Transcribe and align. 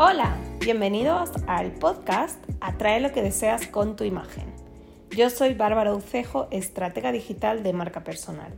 Hola, 0.00 0.38
bienvenidos 0.60 1.30
al 1.48 1.72
podcast 1.72 2.38
Atrae 2.60 3.00
lo 3.00 3.10
que 3.10 3.20
deseas 3.20 3.66
con 3.66 3.96
tu 3.96 4.04
imagen. 4.04 4.44
Yo 5.10 5.28
soy 5.28 5.54
Bárbara 5.54 5.92
Ucejo, 5.92 6.46
estratega 6.52 7.10
digital 7.10 7.64
de 7.64 7.72
marca 7.72 8.04
personal, 8.04 8.52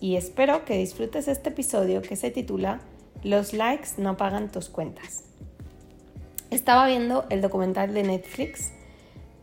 y 0.00 0.16
espero 0.16 0.64
que 0.64 0.76
disfrutes 0.76 1.28
este 1.28 1.50
episodio 1.50 2.02
que 2.02 2.16
se 2.16 2.32
titula 2.32 2.80
Los 3.22 3.52
likes 3.52 3.90
no 3.98 4.16
pagan 4.16 4.50
tus 4.50 4.68
cuentas. 4.68 5.22
Estaba 6.50 6.88
viendo 6.88 7.24
el 7.30 7.40
documental 7.40 7.94
de 7.94 8.02
Netflix 8.02 8.72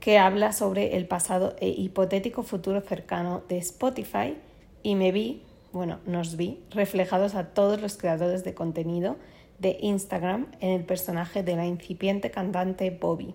que 0.01 0.17
habla 0.17 0.51
sobre 0.51 0.97
el 0.97 1.07
pasado 1.07 1.55
e 1.61 1.69
hipotético 1.69 2.43
futuro 2.43 2.81
cercano 2.81 3.41
de 3.47 3.57
Spotify 3.59 4.35
y 4.83 4.95
me 4.95 5.13
vi, 5.13 5.43
bueno, 5.71 5.99
nos 6.05 6.35
vi 6.35 6.59
reflejados 6.71 7.35
a 7.35 7.45
todos 7.45 7.79
los 7.79 7.95
creadores 7.95 8.43
de 8.43 8.53
contenido 8.53 9.15
de 9.59 9.77
Instagram 9.81 10.47
en 10.59 10.69
el 10.69 10.83
personaje 10.83 11.43
de 11.43 11.55
la 11.55 11.65
incipiente 11.65 12.31
cantante 12.31 12.89
Bobby. 12.91 13.33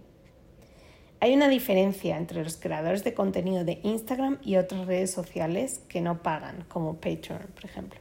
Hay 1.21 1.35
una 1.35 1.49
diferencia 1.49 2.17
entre 2.17 2.43
los 2.43 2.57
creadores 2.57 3.05
de 3.05 3.15
contenido 3.15 3.65
de 3.65 3.79
Instagram 3.85 4.39
y 4.43 4.57
otras 4.57 4.87
redes 4.87 5.13
sociales 5.13 5.81
que 5.89 6.01
no 6.01 6.23
pagan, 6.23 6.65
como 6.69 6.95
Patreon, 6.95 7.47
por 7.55 7.65
ejemplo, 7.65 8.01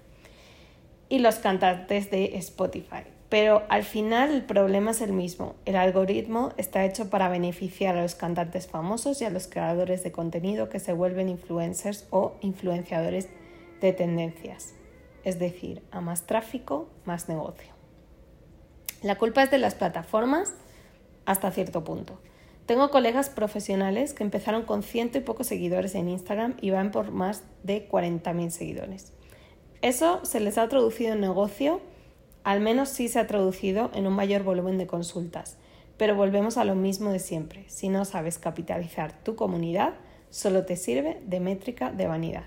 y 1.08 1.20
los 1.20 1.36
cantantes 1.36 2.10
de 2.10 2.38
Spotify. 2.38 3.04
Pero 3.30 3.64
al 3.70 3.84
final 3.84 4.32
el 4.32 4.44
problema 4.44 4.92
es 4.92 5.02
el 5.02 5.14
mismo. 5.14 5.56
El 5.66 5.76
algoritmo 5.76 6.52
está 6.58 6.84
hecho 6.84 7.10
para 7.10 7.30
beneficiar 7.30 7.96
a 7.96 8.02
los 8.02 8.16
cantantes 8.16 8.68
famosos 8.68 9.22
y 9.22 9.26
a 9.26 9.30
los 9.30 9.48
creadores 9.48 10.04
de 10.04 10.12
contenido 10.12 10.68
que 10.68 10.80
se 10.80 10.92
vuelven 10.92 11.30
influencers 11.30 12.08
o 12.10 12.34
influenciadores 12.42 13.30
de 13.80 13.94
tendencias. 13.94 14.74
Es 15.24 15.40
decir, 15.40 15.82
a 15.92 16.02
más 16.02 16.26
tráfico, 16.26 16.90
más 17.06 17.30
negocio. 17.30 17.81
La 19.02 19.18
culpa 19.18 19.42
es 19.44 19.52
de 19.52 19.58
las 19.58 19.74
plataformas 19.74 20.54
hasta 21.26 21.52
cierto 21.52 21.84
punto. 21.84 22.20
Tengo 22.68 22.92
colegas 22.92 23.30
profesionales 23.30 24.14
que 24.14 24.24
empezaron 24.24 24.64
con 24.64 24.84
ciento 24.84 25.18
y 25.18 25.22
pocos 25.22 25.48
seguidores 25.48 25.96
en 25.96 26.08
Instagram 26.08 26.56
y 26.62 26.70
van 26.70 26.92
por 26.92 27.12
más 27.12 27.44
de 27.64 27.90
40.000 27.90 28.50
seguidores. 28.52 29.14
Eso 29.82 30.24
se 30.24 30.40
les 30.40 30.60
ha 30.60 30.70
traducido 30.70 31.14
en 31.14 31.22
negocio, 31.22 31.82
al 32.44 32.60
menos 32.60 32.90
sí 32.90 33.08
se 33.08 33.20
ha 33.20 33.26
traducido 33.26 33.90
en 33.96 34.06
un 34.06 34.14
mayor 34.14 34.44
volumen 34.44 34.78
de 34.78 34.88
consultas. 34.88 35.58
Pero 35.98 36.16
volvemos 36.16 36.58
a 36.58 36.66
lo 36.66 36.76
mismo 36.76 37.12
de 37.12 37.20
siempre. 37.20 37.66
Si 37.68 37.90
no 37.90 38.06
sabes 38.06 38.38
capitalizar 38.38 39.24
tu 39.24 39.36
comunidad, 39.36 39.96
solo 40.30 40.66
te 40.66 40.76
sirve 40.76 41.22
de 41.26 41.40
métrica 41.40 41.92
de 41.92 42.08
vanidad. 42.08 42.46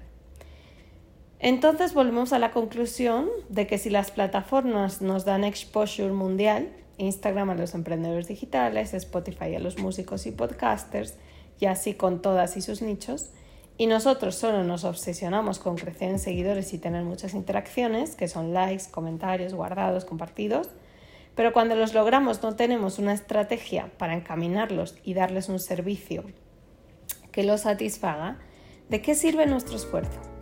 Entonces 1.41 1.95
volvemos 1.95 2.33
a 2.33 2.39
la 2.39 2.53
conclusión 2.53 3.29
de 3.49 3.67
que 3.67 3.79
si 3.79 3.91
las 3.91 4.11
plataformas 4.11 5.03
nos 5.03 5.25
dan 5.25 5.45
exposure 5.45 6.13
mundial, 6.13 6.69
Instagram 6.97 7.51
a 7.51 7.55
los 7.55 7.75
emprendedores 7.75 8.29
digitales, 8.29 8.95
Spotify 8.95 9.55
a 9.57 9.61
los 9.61 9.79
músicos 9.79 10.27
y 10.27 10.31
podcasters, 10.31 11.15
y 11.61 11.67
así 11.67 11.95
con 11.95 12.23
todas 12.23 12.57
y 12.57 12.63
sus 12.63 12.83
nichos, 12.83 13.31
y 13.77 13.87
nosotros 13.87 14.37
solo 14.37 14.63
nos 14.63 14.85
obsesionamos 14.85 15.59
con 15.59 15.77
crecer 15.77 16.11
en 16.11 16.19
seguidores 16.19 16.73
y 16.73 16.79
tener 16.79 17.03
muchas 17.03 17.35
interacciones, 17.35 18.15
que 18.15 18.29
son 18.29 18.55
likes, 18.55 18.85
comentarios, 18.91 19.53
guardados, 19.53 20.05
compartidos, 20.05 20.69
pero 21.35 21.53
cuando 21.53 21.75
los 21.75 21.95
logramos 21.95 22.43
no 22.43 22.55
tenemos 22.55 23.01
una 23.01 23.13
estrategia 23.13 23.91
para 23.99 24.15
encaminarlos 24.15 24.95
y 25.03 25.15
darles 25.15 25.49
un 25.49 25.59
servicio 25.59 26.25
que 27.33 27.43
los 27.43 27.63
satisfaga, 27.63 28.39
¿de 28.89 29.03
qué 29.03 29.17
sirve 29.17 29.47
nuestro 29.47 29.75
esfuerzo? 29.75 30.34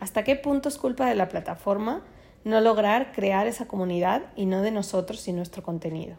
¿Hasta 0.00 0.24
qué 0.24 0.36
punto 0.36 0.68
es 0.68 0.78
culpa 0.78 1.08
de 1.08 1.14
la 1.14 1.28
plataforma 1.28 2.04
no 2.44 2.60
lograr 2.60 3.12
crear 3.12 3.46
esa 3.46 3.66
comunidad 3.66 4.22
y 4.36 4.46
no 4.46 4.62
de 4.62 4.70
nosotros 4.70 5.26
y 5.28 5.32
nuestro 5.32 5.62
contenido? 5.62 6.16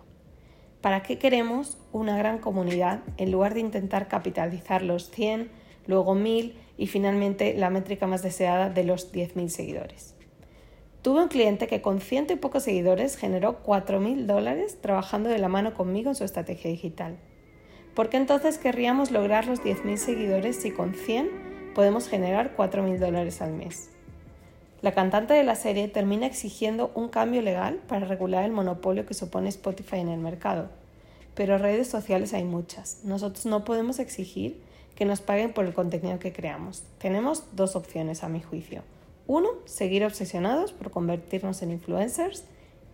¿Para 0.81 1.03
qué 1.03 1.17
queremos 1.17 1.77
una 1.91 2.17
gran 2.17 2.39
comunidad 2.39 3.01
en 3.17 3.31
lugar 3.31 3.53
de 3.53 3.61
intentar 3.61 4.07
capitalizar 4.07 4.81
los 4.83 5.09
100, 5.09 5.49
luego 5.85 6.15
1000 6.15 6.57
y 6.77 6.87
finalmente 6.87 7.53
la 7.55 7.69
métrica 7.69 8.07
más 8.07 8.23
deseada 8.23 8.69
de 8.69 8.83
los 8.83 9.13
10.000 9.13 9.49
seguidores? 9.49 10.15
Tuve 11.01 11.21
un 11.21 11.29
cliente 11.29 11.67
que 11.67 11.81
con 11.81 12.01
ciento 12.01 12.33
y 12.33 12.35
pocos 12.35 12.63
seguidores 12.63 13.15
generó 13.15 13.63
4.000 13.63 14.25
dólares 14.25 14.79
trabajando 14.81 15.29
de 15.29 15.39
la 15.39 15.47
mano 15.47 15.73
conmigo 15.73 16.09
en 16.09 16.15
su 16.15 16.23
estrategia 16.23 16.69
digital. 16.69 17.17
¿Por 17.95 18.09
qué 18.09 18.17
entonces 18.17 18.57
querríamos 18.57 19.11
lograr 19.11 19.47
los 19.47 19.61
10.000 19.61 19.97
seguidores 19.97 20.57
si 20.57 20.71
con 20.71 20.93
100 20.93 21.46
podemos 21.77 22.09
generar 22.09 22.57
4.000 22.57 22.97
dólares 22.97 23.39
al 23.39 23.53
mes. 23.53 23.91
La 24.81 24.95
cantante 24.95 25.35
de 25.35 25.43
la 25.43 25.53
serie 25.53 25.87
termina 25.87 26.25
exigiendo 26.25 26.89
un 26.95 27.07
cambio 27.07 27.43
legal 27.43 27.75
para 27.87 28.07
regular 28.07 28.45
el 28.45 28.51
monopolio 28.51 29.05
que 29.05 29.13
supone 29.13 29.49
Spotify 29.49 29.97
en 29.97 30.09
el 30.09 30.19
mercado. 30.19 30.69
Pero 31.35 31.59
redes 31.59 31.87
sociales 31.87 32.33
hay 32.33 32.45
muchas. 32.45 33.01
Nosotros 33.03 33.45
no 33.45 33.63
podemos 33.63 33.99
exigir 33.99 34.59
que 34.95 35.05
nos 35.05 35.21
paguen 35.21 35.53
por 35.53 35.65
el 35.65 35.75
contenido 35.75 36.17
que 36.17 36.33
creamos. 36.33 36.81
Tenemos 36.97 37.43
dos 37.55 37.75
opciones 37.75 38.23
a 38.23 38.27
mi 38.27 38.41
juicio. 38.41 38.81
Uno, 39.27 39.49
seguir 39.65 40.03
obsesionados 40.03 40.71
por 40.71 40.89
convertirnos 40.89 41.61
en 41.61 41.69
influencers. 41.69 42.43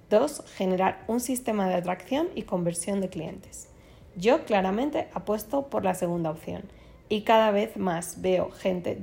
Dos, 0.10 0.44
generar 0.58 1.06
un 1.08 1.22
sistema 1.22 1.70
de 1.70 1.76
atracción 1.76 2.28
y 2.36 2.42
conversión 2.42 3.00
de 3.00 3.08
clientes. 3.08 3.70
Yo 4.18 4.44
claramente 4.44 5.08
apuesto 5.14 5.70
por 5.70 5.86
la 5.86 5.96
segunda 5.96 6.32
opción 6.32 6.64
y 7.10 7.22
cada 7.22 7.52
vez 7.52 7.78
más 7.78 8.22
veo 8.22 8.52
gente 8.52 8.98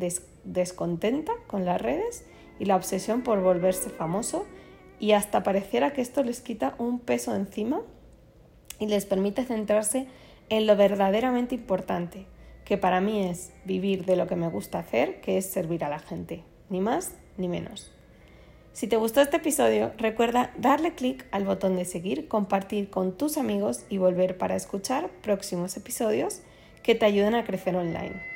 descontenta 0.44 1.32
con 1.46 1.64
las 1.64 1.80
redes 1.80 2.24
y 2.58 2.64
la 2.64 2.76
obsesión 2.76 3.22
por 3.22 3.40
volverse 3.40 3.90
famoso 3.90 4.46
y 4.98 5.12
hasta 5.12 5.42
pareciera 5.42 5.92
que 5.92 6.02
esto 6.02 6.22
les 6.22 6.40
quita 6.40 6.74
un 6.78 7.00
peso 7.00 7.34
encima 7.34 7.82
y 8.78 8.86
les 8.86 9.06
permite 9.06 9.44
centrarse 9.44 10.06
en 10.48 10.66
lo 10.66 10.76
verdaderamente 10.76 11.54
importante, 11.54 12.26
que 12.64 12.76
para 12.76 13.00
mí 13.00 13.24
es 13.24 13.52
vivir 13.64 14.04
de 14.04 14.16
lo 14.16 14.26
que 14.26 14.36
me 14.36 14.48
gusta 14.48 14.80
hacer, 14.80 15.20
que 15.20 15.38
es 15.38 15.46
servir 15.46 15.84
a 15.84 15.88
la 15.88 15.98
gente, 15.98 16.42
ni 16.68 16.80
más 16.80 17.14
ni 17.36 17.48
menos. 17.48 17.92
Si 18.72 18.86
te 18.86 18.96
gustó 18.96 19.20
este 19.20 19.38
episodio, 19.38 19.92
recuerda 19.98 20.52
darle 20.56 20.94
clic 20.94 21.26
al 21.32 21.44
botón 21.44 21.76
de 21.76 21.84
seguir, 21.84 22.28
compartir 22.28 22.88
con 22.88 23.16
tus 23.16 23.36
amigos 23.36 23.84
y 23.88 23.98
volver 23.98 24.38
para 24.38 24.54
escuchar 24.54 25.10
próximos 25.22 25.76
episodios 25.76 26.42
que 26.82 26.94
te 26.94 27.06
ayuden 27.06 27.34
a 27.34 27.44
crecer 27.44 27.76
online. 27.76 28.29